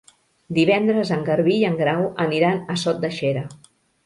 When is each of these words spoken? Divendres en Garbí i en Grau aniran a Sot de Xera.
Divendres 0.57 1.11
en 1.17 1.25
Garbí 1.27 1.57
i 1.59 1.67
en 1.69 1.77
Grau 1.83 2.01
aniran 2.27 2.59
a 2.75 2.79
Sot 2.87 3.05
de 3.05 3.13
Xera. 3.21 3.47